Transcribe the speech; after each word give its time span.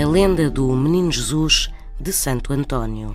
A 0.00 0.06
lenda 0.06 0.48
do 0.48 0.66
Menino 0.74 1.12
Jesus 1.12 1.70
de 2.00 2.10
Santo 2.10 2.54
Antônio. 2.54 3.14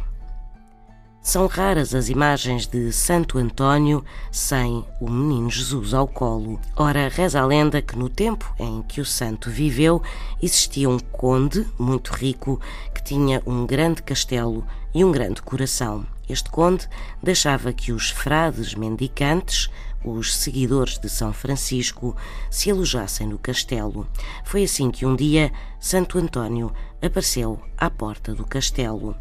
São 1.20 1.48
raras 1.48 1.96
as 1.96 2.09
imagens 2.09 2.68
de 2.68 2.91
Santo 2.91 3.39
Antônio 3.39 4.05
sem 4.32 4.86
o 5.02 5.09
Menino 5.09 5.50
Jesus 5.50 5.95
ao 5.95 6.08
colo. 6.08 6.62
Ora, 6.76 7.09
reza 7.09 7.41
a 7.41 7.45
lenda 7.45 7.82
que 7.82 7.98
no 7.98 8.08
tempo 8.08 8.54
em 8.59 8.84
que 8.84 9.02
o 9.02 9.05
santo 9.05 9.50
viveu, 9.50 10.00
existia 10.40 10.88
um 10.88 11.00
conde 11.00 11.68
muito 11.80 12.13
rico 12.13 12.62
que 12.94 13.04
tinha 13.04 13.41
um 13.48 13.66
grande 13.66 14.04
castelo 14.04 14.63
e 14.94 15.04
um 15.04 15.12
grande 15.12 15.41
coração. 15.41 16.05
Este 16.28 16.50
conde 16.50 16.88
deixava 17.21 17.71
que 17.71 17.91
os 17.91 18.09
frades 18.09 18.73
mendicantes, 18.73 19.70
os 20.04 20.36
seguidores 20.36 20.98
de 20.98 21.09
São 21.09 21.32
Francisco, 21.34 22.16
se 22.49 22.70
alojassem 22.72 23.27
no 23.27 23.38
castelo. 23.38 24.08
Foi 24.44 24.63
assim 24.63 24.91
que 24.91 25.05
um 25.05 25.16
dia 25.16 25.52
Santo 25.80 26.18
Antônio 26.18 26.73
apareceu 27.02 27.62
à 27.77 27.90
porta 27.90 28.34
do 28.34 28.46
castelo. 28.46 29.16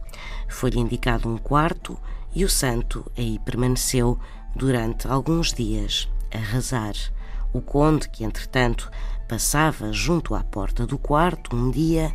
Foi-lhe 0.49 0.79
indicado 0.79 1.29
um 1.29 1.37
quarto 1.37 1.99
e 2.35 2.45
o 2.45 2.49
santo 2.49 3.11
aí 3.17 3.39
permaneceu 3.39 4.19
durante 4.55 5.07
alguns 5.07 5.53
dias 5.53 6.09
a 6.33 6.39
rezar. 6.39 6.95
O 7.53 7.61
conde, 7.61 8.09
que 8.09 8.25
entretanto 8.25 8.91
passava 9.29 9.93
junto 9.93 10.35
à 10.35 10.43
porta 10.43 10.87
do 10.87 10.99
quarto 10.99 11.55
um 11.55 11.71
dia 11.71 12.13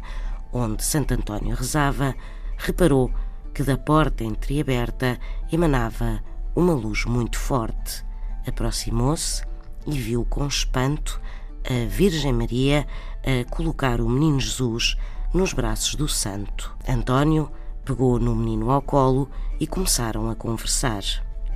onde 0.51 0.83
Santo 0.83 1.13
Antônio 1.13 1.55
rezava, 1.55 2.15
reparou 2.57 3.11
que 3.53 3.63
da 3.63 3.77
porta 3.77 4.23
entreaberta 4.23 5.19
emanava 5.51 6.21
uma 6.55 6.73
luz 6.73 7.05
muito 7.05 7.37
forte. 7.37 8.05
Aproximou-se 8.47 9.43
e 9.85 9.97
viu 9.97 10.25
com 10.25 10.47
espanto 10.47 11.19
a 11.65 11.87
Virgem 11.87 12.33
Maria 12.33 12.87
a 13.23 13.49
colocar 13.49 14.01
o 14.01 14.09
menino 14.09 14.39
Jesus 14.39 14.97
nos 15.33 15.53
braços 15.53 15.95
do 15.95 16.07
santo. 16.07 16.75
António 16.87 17.51
pegou 17.83 18.19
no 18.19 18.35
menino 18.35 18.71
ao 18.71 18.81
colo 18.81 19.29
e 19.59 19.67
começaram 19.67 20.29
a 20.29 20.35
conversar. 20.35 21.03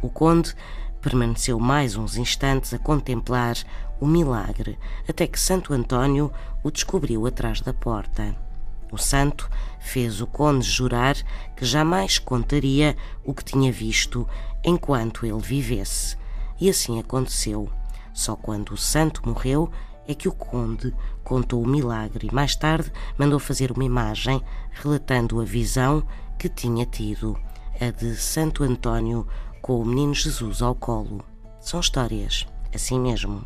O 0.02 0.10
conde 0.10 0.56
permaneceu 1.02 1.60
mais 1.60 1.96
uns 1.96 2.18
instantes 2.18 2.74
a 2.74 2.80
contemplar 2.80 3.56
o 4.00 4.08
milagre, 4.08 4.78
até 5.08 5.28
que 5.28 5.40
Santo 5.40 5.74
Antônio 5.74 6.32
o 6.64 6.72
descobriu 6.72 7.26
atrás 7.28 7.62
da 7.62 7.74
porta. 7.74 8.43
O 8.94 8.98
santo 9.00 9.50
fez 9.80 10.22
o 10.22 10.28
conde 10.28 10.70
jurar 10.70 11.16
que 11.56 11.66
jamais 11.66 12.20
contaria 12.20 12.96
o 13.26 13.34
que 13.34 13.44
tinha 13.44 13.72
visto 13.72 14.30
enquanto 14.64 15.26
ele 15.26 15.40
vivesse. 15.40 16.16
E 16.62 16.70
assim 16.70 17.00
aconteceu. 17.00 17.68
Só 18.14 18.36
quando 18.36 18.70
o 18.70 18.78
santo 18.78 19.28
morreu 19.28 19.72
é 20.08 20.14
que 20.14 20.28
o 20.28 20.32
conde 20.32 20.94
contou 21.24 21.64
o 21.64 21.68
milagre 21.68 22.28
e 22.32 22.36
mais 22.36 22.56
tarde 22.56 22.92
mandou 23.18 23.40
fazer 23.40 23.72
uma 23.72 23.84
imagem 23.84 24.40
relatando 24.72 25.42
a 25.42 25.44
visão 25.44 26.06
que 26.38 26.48
tinha 26.48 26.86
tido, 26.86 27.36
a 27.82 27.90
de 27.90 28.16
Santo 28.16 28.64
Antônio 28.64 29.26
com 29.60 29.82
o 29.82 29.86
menino 29.86 30.14
Jesus 30.14 30.62
ao 30.62 30.76
colo. 30.76 31.26
São 31.60 31.80
histórias, 31.80 32.46
assim 32.72 33.00
mesmo. 33.00 33.44